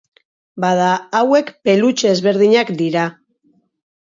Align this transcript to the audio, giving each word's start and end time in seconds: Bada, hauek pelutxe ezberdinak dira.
Bada, 0.63 0.87
hauek 1.19 1.51
pelutxe 1.69 2.09
ezberdinak 2.15 2.73
dira. 2.81 3.05